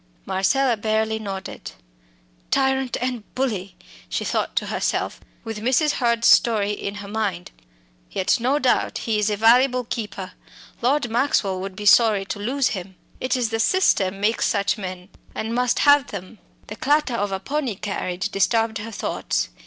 [0.25, 1.73] Marcella barely nodded.
[2.49, 3.75] "Tyrant and bully!"
[4.09, 5.91] she thought to herself with Mrs.
[5.91, 7.51] Hurd's story in her mind.
[8.09, 10.31] "Yet no doubt he is a valuable keeper;
[10.81, 12.95] Lord Maxwell would be sorry to lose him!
[13.19, 17.39] It is the system makes such men and must have them." The clatter of a
[17.39, 19.49] pony carriage disturbed her thoughts.